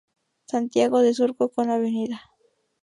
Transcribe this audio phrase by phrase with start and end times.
[0.45, 1.83] Santiago de Surco con Av.